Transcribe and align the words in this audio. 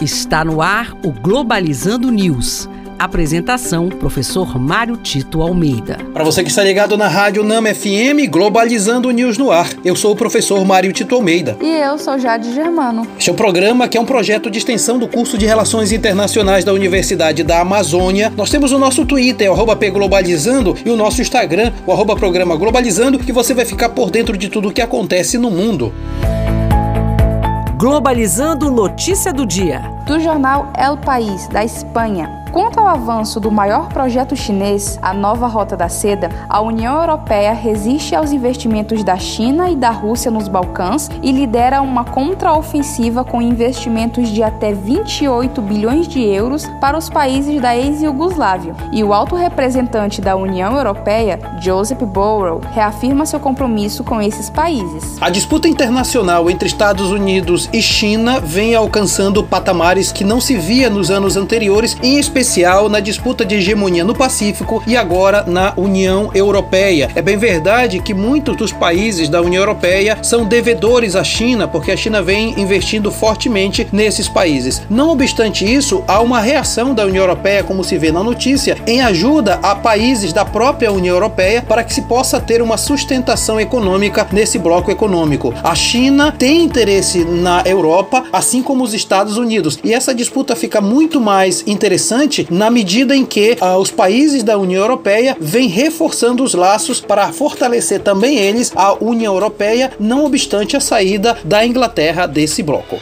Está 0.00 0.44
no 0.44 0.62
ar 0.62 0.96
o 1.02 1.10
Globalizando 1.10 2.08
News. 2.12 2.68
Apresentação: 2.96 3.88
Professor 3.88 4.56
Mário 4.56 4.96
Tito 4.96 5.42
Almeida. 5.42 5.98
Para 6.14 6.22
você 6.22 6.44
que 6.44 6.50
está 6.50 6.62
ligado 6.62 6.96
na 6.96 7.08
Rádio 7.08 7.42
Nama 7.42 7.74
FM, 7.74 8.30
Globalizando 8.30 9.10
News 9.10 9.36
no 9.36 9.50
ar. 9.50 9.68
Eu 9.84 9.96
sou 9.96 10.12
o 10.12 10.16
professor 10.16 10.64
Mário 10.64 10.92
Tito 10.92 11.16
Almeida. 11.16 11.56
E 11.60 11.66
eu 11.68 11.98
sou 11.98 12.16
Jade 12.16 12.54
Germano. 12.54 13.08
Este 13.18 13.28
é 13.28 13.32
um 13.32 13.36
programa 13.36 13.88
que 13.88 13.98
é 13.98 14.00
um 14.00 14.04
projeto 14.04 14.48
de 14.48 14.58
extensão 14.58 15.00
do 15.00 15.08
curso 15.08 15.36
de 15.36 15.46
Relações 15.46 15.90
Internacionais 15.90 16.64
da 16.64 16.72
Universidade 16.72 17.42
da 17.42 17.60
Amazônia. 17.60 18.32
Nós 18.36 18.50
temos 18.50 18.70
o 18.70 18.78
nosso 18.78 19.04
Twitter, 19.04 19.52
o 19.52 19.76
pglobalizando, 19.76 20.76
e 20.84 20.90
o 20.90 20.96
nosso 20.96 21.20
Instagram, 21.20 21.72
o 21.84 21.92
arroba 21.92 22.14
programa 22.14 22.54
Globalizando, 22.56 23.18
que 23.18 23.32
você 23.32 23.52
vai 23.52 23.64
ficar 23.64 23.88
por 23.88 24.12
dentro 24.12 24.38
de 24.38 24.48
tudo 24.48 24.68
o 24.68 24.72
que 24.72 24.80
acontece 24.80 25.38
no 25.38 25.50
mundo. 25.50 25.92
Globalizando 27.78 28.72
notícia 28.72 29.32
do 29.32 29.46
dia. 29.46 29.78
Do 30.04 30.18
jornal 30.18 30.72
El 30.76 30.98
País, 30.98 31.46
da 31.46 31.62
Espanha. 31.64 32.37
Quanto 32.58 32.80
ao 32.80 32.88
avanço 32.88 33.38
do 33.38 33.52
maior 33.52 33.86
projeto 33.86 34.34
chinês, 34.34 34.98
a 35.00 35.14
nova 35.14 35.46
Rota 35.46 35.76
da 35.76 35.88
Seda, 35.88 36.28
a 36.48 36.60
União 36.60 37.00
Europeia 37.00 37.52
resiste 37.52 38.16
aos 38.16 38.32
investimentos 38.32 39.04
da 39.04 39.16
China 39.16 39.70
e 39.70 39.76
da 39.76 39.90
Rússia 39.90 40.28
nos 40.28 40.48
Balcãs 40.48 41.08
e 41.22 41.30
lidera 41.30 41.80
uma 41.80 42.02
contraofensiva 42.02 43.22
com 43.22 43.40
investimentos 43.40 44.28
de 44.30 44.42
até 44.42 44.72
28 44.72 45.62
bilhões 45.62 46.08
de 46.08 46.20
euros 46.20 46.66
para 46.80 46.98
os 46.98 47.08
países 47.08 47.62
da 47.62 47.76
ex-Yugoslávia. 47.76 48.74
E 48.90 49.04
o 49.04 49.12
alto 49.12 49.36
representante 49.36 50.20
da 50.20 50.34
União 50.34 50.76
Europeia, 50.76 51.38
Joseph 51.60 52.02
Borrell, 52.02 52.60
reafirma 52.72 53.24
seu 53.24 53.38
compromisso 53.38 54.02
com 54.02 54.20
esses 54.20 54.50
países. 54.50 55.16
A 55.20 55.30
disputa 55.30 55.68
internacional 55.68 56.50
entre 56.50 56.66
Estados 56.66 57.12
Unidos 57.12 57.70
e 57.72 57.80
China 57.80 58.40
vem 58.40 58.74
alcançando 58.74 59.44
patamares 59.44 60.10
que 60.10 60.24
não 60.24 60.40
se 60.40 60.56
via 60.56 60.90
nos 60.90 61.08
anos 61.08 61.36
anteriores, 61.36 61.96
em 62.02 62.18
especial 62.18 62.47
especial 62.48 62.88
na 62.88 62.98
disputa 62.98 63.44
de 63.44 63.56
hegemonia 63.56 64.02
no 64.02 64.14
Pacífico 64.14 64.82
e 64.86 64.96
agora 64.96 65.44
na 65.46 65.74
União 65.76 66.30
Europeia. 66.34 67.10
É 67.14 67.20
bem 67.20 67.36
verdade 67.36 68.00
que 68.00 68.14
muitos 68.14 68.56
dos 68.56 68.72
países 68.72 69.28
da 69.28 69.42
União 69.42 69.60
Europeia 69.60 70.16
são 70.22 70.46
devedores 70.46 71.14
à 71.14 71.22
China, 71.22 71.68
porque 71.68 71.92
a 71.92 71.96
China 71.96 72.22
vem 72.22 72.58
investindo 72.58 73.12
fortemente 73.12 73.86
nesses 73.92 74.28
países. 74.28 74.80
Não 74.88 75.10
obstante 75.10 75.62
isso, 75.70 76.02
há 76.08 76.20
uma 76.20 76.40
reação 76.40 76.94
da 76.94 77.04
União 77.04 77.22
Europeia, 77.22 77.62
como 77.62 77.84
se 77.84 77.98
vê 77.98 78.10
na 78.10 78.24
notícia, 78.24 78.78
em 78.86 79.02
ajuda 79.02 79.58
a 79.62 79.74
países 79.74 80.32
da 80.32 80.46
própria 80.46 80.90
União 80.90 81.14
Europeia 81.14 81.60
para 81.60 81.84
que 81.84 81.92
se 81.92 82.02
possa 82.02 82.40
ter 82.40 82.62
uma 82.62 82.78
sustentação 82.78 83.60
econômica 83.60 84.26
nesse 84.32 84.58
bloco 84.58 84.90
econômico. 84.90 85.52
A 85.62 85.74
China 85.74 86.32
tem 86.32 86.64
interesse 86.64 87.24
na 87.26 87.62
Europa, 87.66 88.24
assim 88.32 88.62
como 88.62 88.84
os 88.84 88.94
Estados 88.94 89.36
Unidos, 89.36 89.78
e 89.84 89.92
essa 89.92 90.14
disputa 90.14 90.56
fica 90.56 90.80
muito 90.80 91.20
mais 91.20 91.62
interessante 91.66 92.27
importante 92.28 92.46
na 92.50 92.70
medida 92.70 93.16
em 93.16 93.24
que 93.24 93.56
ah, 93.60 93.78
os 93.78 93.90
países 93.90 94.42
da 94.42 94.58
União 94.58 94.82
Europeia 94.82 95.36
vêm 95.40 95.68
reforçando 95.68 96.44
os 96.44 96.54
laços 96.54 97.00
para 97.00 97.32
fortalecer 97.32 98.00
também 98.00 98.36
eles 98.36 98.72
a 98.76 98.92
União 99.02 99.34
Europeia, 99.34 99.90
não 99.98 100.24
obstante 100.24 100.76
a 100.76 100.80
saída 100.80 101.38
da 101.44 101.64
Inglaterra 101.66 102.26
desse 102.26 102.62
bloco. 102.62 102.98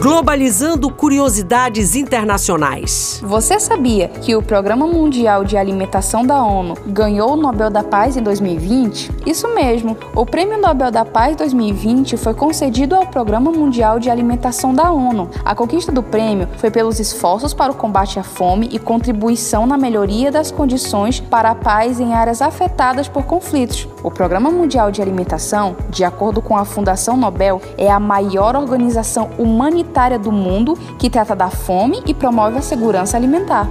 Globalizando 0.00 0.88
curiosidades 0.90 1.96
internacionais. 1.96 3.20
Você 3.20 3.58
sabia 3.58 4.06
que 4.06 4.36
o 4.36 4.40
Programa 4.40 4.86
Mundial 4.86 5.44
de 5.44 5.56
Alimentação 5.56 6.24
da 6.24 6.40
ONU 6.40 6.74
ganhou 6.86 7.32
o 7.32 7.36
Nobel 7.36 7.68
da 7.68 7.82
Paz 7.82 8.16
em 8.16 8.22
2020? 8.22 9.10
Isso 9.26 9.52
mesmo, 9.52 9.96
o 10.14 10.24
Prêmio 10.24 10.60
Nobel 10.60 10.92
da 10.92 11.04
Paz 11.04 11.34
2020 11.34 12.16
foi 12.16 12.32
concedido 12.32 12.94
ao 12.94 13.08
Programa 13.08 13.50
Mundial 13.50 13.98
de 13.98 14.08
Alimentação 14.08 14.72
da 14.72 14.92
ONU. 14.92 15.30
A 15.44 15.52
conquista 15.52 15.90
do 15.90 16.02
prêmio 16.02 16.48
foi 16.58 16.70
pelos 16.70 17.00
esforços 17.00 17.52
para 17.52 17.72
o 17.72 17.74
combate 17.74 18.20
à 18.20 18.22
fome 18.22 18.68
e 18.70 18.78
contribuição 18.78 19.66
na 19.66 19.76
melhoria 19.76 20.30
das 20.30 20.52
condições 20.52 21.18
para 21.18 21.50
a 21.50 21.56
paz 21.56 21.98
em 21.98 22.14
áreas 22.14 22.40
afetadas 22.40 23.08
por 23.08 23.24
conflitos. 23.24 23.88
O 24.04 24.12
Programa 24.12 24.48
Mundial 24.48 24.92
de 24.92 25.02
Alimentação, 25.02 25.76
de 25.90 26.04
acordo 26.04 26.40
com 26.40 26.56
a 26.56 26.64
Fundação 26.64 27.16
Nobel, 27.16 27.60
é 27.76 27.90
a 27.90 27.98
maior 27.98 28.54
organização 28.54 29.30
humanitária 29.36 29.87
do 30.18 30.30
mundo 30.30 30.74
que 30.98 31.10
trata 31.10 31.34
da 31.34 31.50
fome 31.50 32.02
e 32.06 32.14
promove 32.14 32.58
a 32.58 32.62
segurança 32.62 33.16
alimentar. 33.16 33.66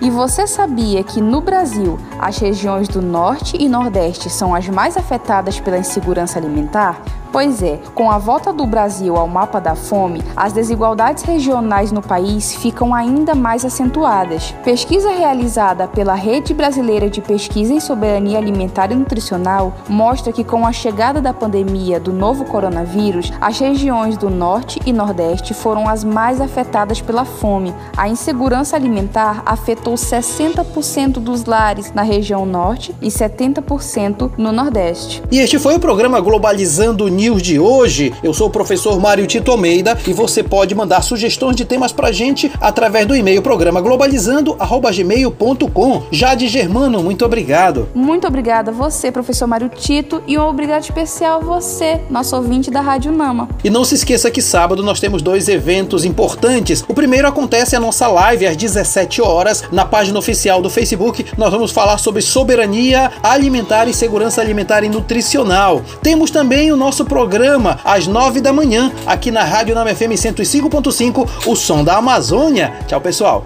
E 0.00 0.10
você 0.10 0.46
sabia 0.46 1.02
que 1.02 1.20
no 1.20 1.40
Brasil 1.40 1.98
as 2.18 2.38
regiões 2.38 2.86
do 2.86 3.02
Norte 3.02 3.56
e 3.60 3.68
Nordeste 3.68 4.30
são 4.30 4.54
as 4.54 4.68
mais 4.68 4.96
afetadas 4.96 5.58
pela 5.58 5.78
insegurança 5.78 6.38
alimentar? 6.38 7.00
Pois 7.36 7.62
é, 7.62 7.78
com 7.94 8.10
a 8.10 8.16
volta 8.16 8.50
do 8.50 8.64
Brasil 8.64 9.14
ao 9.14 9.28
mapa 9.28 9.60
da 9.60 9.74
fome, 9.74 10.22
as 10.34 10.54
desigualdades 10.54 11.22
regionais 11.22 11.92
no 11.92 12.00
país 12.00 12.54
ficam 12.54 12.94
ainda 12.94 13.34
mais 13.34 13.62
acentuadas. 13.62 14.54
Pesquisa 14.64 15.10
realizada 15.10 15.86
pela 15.86 16.14
Rede 16.14 16.54
Brasileira 16.54 17.10
de 17.10 17.20
Pesquisa 17.20 17.74
em 17.74 17.78
Soberania 17.78 18.38
Alimentar 18.38 18.90
e 18.90 18.94
Nutricional 18.94 19.74
mostra 19.86 20.32
que 20.32 20.42
com 20.42 20.66
a 20.66 20.72
chegada 20.72 21.20
da 21.20 21.34
pandemia 21.34 22.00
do 22.00 22.10
novo 22.10 22.46
coronavírus, 22.46 23.30
as 23.38 23.58
regiões 23.58 24.16
do 24.16 24.30
Norte 24.30 24.80
e 24.86 24.90
Nordeste 24.90 25.52
foram 25.52 25.86
as 25.86 26.02
mais 26.02 26.40
afetadas 26.40 27.02
pela 27.02 27.26
fome. 27.26 27.74
A 27.98 28.08
insegurança 28.08 28.76
alimentar 28.76 29.42
afetou 29.44 29.92
60% 29.92 31.18
dos 31.18 31.44
lares 31.44 31.92
na 31.92 32.00
região 32.00 32.46
Norte 32.46 32.96
e 33.02 33.08
70% 33.08 34.30
no 34.38 34.52
Nordeste. 34.52 35.22
E 35.30 35.38
este 35.38 35.58
foi 35.58 35.74
o 35.74 35.78
programa 35.78 36.18
Globalizando 36.18 37.06
News 37.08 37.25
News 37.26 37.42
de 37.42 37.58
hoje. 37.58 38.14
Eu 38.22 38.32
sou 38.32 38.46
o 38.46 38.50
professor 38.50 39.00
Mário 39.00 39.26
Tito 39.26 39.50
Almeida 39.50 39.98
e 40.06 40.12
você 40.12 40.44
pode 40.44 40.76
mandar 40.76 41.02
sugestões 41.02 41.56
de 41.56 41.64
temas 41.64 41.90
pra 41.90 42.12
gente 42.12 42.52
através 42.60 43.04
do 43.04 43.16
e-mail 43.16 43.42
programa 43.42 43.80
globalizando@gmail.com. 43.80 46.02
Jade 46.12 46.46
Germano, 46.46 47.02
muito 47.02 47.24
obrigado. 47.24 47.88
Muito 47.92 48.28
obrigada 48.28 48.70
a 48.70 48.74
você, 48.74 49.10
professor 49.10 49.48
Mário 49.48 49.68
Tito, 49.68 50.22
e 50.24 50.38
um 50.38 50.42
obrigado 50.42 50.84
especial 50.84 51.40
a 51.40 51.44
você, 51.44 52.00
nosso 52.08 52.36
ouvinte 52.36 52.70
da 52.70 52.80
Rádio 52.80 53.10
Nama. 53.10 53.48
E 53.64 53.70
não 53.70 53.84
se 53.84 53.96
esqueça 53.96 54.30
que 54.30 54.40
sábado 54.40 54.84
nós 54.84 55.00
temos 55.00 55.20
dois 55.20 55.48
eventos 55.48 56.04
importantes. 56.04 56.84
O 56.86 56.94
primeiro 56.94 57.26
acontece 57.26 57.74
a 57.74 57.80
nossa 57.80 58.06
live 58.06 58.46
às 58.46 58.56
17 58.56 59.20
horas 59.20 59.64
na 59.72 59.84
página 59.84 60.16
oficial 60.16 60.62
do 60.62 60.70
Facebook. 60.70 61.26
Nós 61.36 61.50
vamos 61.50 61.72
falar 61.72 61.98
sobre 61.98 62.22
soberania 62.22 63.10
alimentar 63.20 63.88
e 63.88 63.94
segurança 63.94 64.40
alimentar 64.40 64.84
e 64.84 64.88
nutricional. 64.88 65.82
Temos 66.00 66.30
também 66.30 66.70
o 66.70 66.76
nosso 66.76 67.04
programa 67.08 67.78
às 67.84 68.06
nove 68.06 68.40
da 68.40 68.52
manhã, 68.52 68.92
aqui 69.06 69.30
na 69.30 69.42
Rádio 69.42 69.74
Nama 69.74 69.94
FM 69.94 70.12
105.5, 70.12 71.28
o 71.46 71.56
som 71.56 71.82
da 71.82 71.96
Amazônia. 71.96 72.74
Tchau, 72.86 73.00
pessoal. 73.00 73.44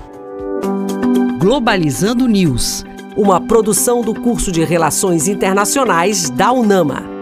Globalizando 1.38 2.26
News, 2.26 2.84
uma 3.16 3.40
produção 3.40 4.02
do 4.02 4.14
curso 4.14 4.50
de 4.50 4.64
Relações 4.64 5.28
Internacionais 5.28 6.28
da 6.30 6.52
UNAMA. 6.52 7.19